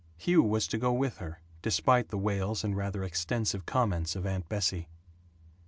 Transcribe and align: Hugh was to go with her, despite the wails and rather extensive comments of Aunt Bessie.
Hugh 0.17 0.41
was 0.41 0.65
to 0.69 0.79
go 0.79 0.91
with 0.91 1.17
her, 1.17 1.41
despite 1.61 2.07
the 2.09 2.17
wails 2.17 2.63
and 2.63 2.75
rather 2.75 3.03
extensive 3.03 3.67
comments 3.67 4.15
of 4.15 4.25
Aunt 4.25 4.49
Bessie. 4.49 4.89